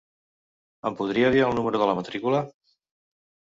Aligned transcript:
Em 0.91 0.97
podria 1.01 1.29
dir 1.37 1.45
el 1.49 1.55
número 1.59 1.83
de 1.83 1.91
la 1.91 1.97
matrícula? 2.01 2.43